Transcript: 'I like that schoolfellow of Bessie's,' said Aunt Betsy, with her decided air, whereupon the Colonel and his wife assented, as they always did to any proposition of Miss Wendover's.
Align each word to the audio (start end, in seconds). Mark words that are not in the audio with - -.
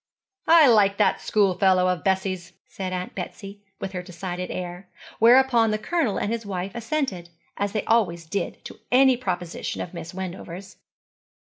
'I 0.47 0.69
like 0.69 0.97
that 0.97 1.21
schoolfellow 1.21 1.87
of 1.87 2.03
Bessie's,' 2.03 2.53
said 2.67 2.91
Aunt 2.91 3.13
Betsy, 3.13 3.61
with 3.79 3.91
her 3.91 4.01
decided 4.01 4.49
air, 4.49 4.89
whereupon 5.19 5.69
the 5.69 5.77
Colonel 5.77 6.17
and 6.17 6.31
his 6.31 6.43
wife 6.43 6.71
assented, 6.73 7.29
as 7.55 7.73
they 7.73 7.83
always 7.85 8.25
did 8.25 8.65
to 8.65 8.79
any 8.91 9.15
proposition 9.15 9.79
of 9.79 9.93
Miss 9.93 10.11
Wendover's. 10.11 10.77